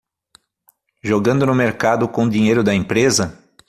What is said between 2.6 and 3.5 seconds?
da empresa?